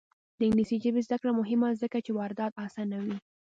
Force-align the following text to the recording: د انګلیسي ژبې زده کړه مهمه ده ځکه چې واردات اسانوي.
د 0.37 0.39
انګلیسي 0.45 0.77
ژبې 0.83 1.01
زده 1.07 1.17
کړه 1.21 1.31
مهمه 1.39 1.67
ده 1.71 1.77
ځکه 1.83 1.97
چې 2.05 2.11
واردات 2.13 2.53
اسانوي. 2.65 3.17